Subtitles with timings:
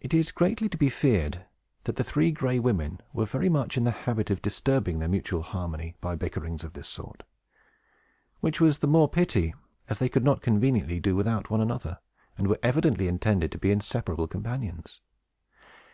[0.00, 1.44] It is greatly to be feared
[1.84, 5.42] that the Three Gray Women were very much in the habit of disturbing their mutual
[5.42, 7.22] harmony by bickerings of this sort;
[8.40, 9.54] which was the more pity,
[9.90, 11.98] as they could not conveniently do without one another,
[12.38, 15.02] and were evidently intended to be inseparable companions.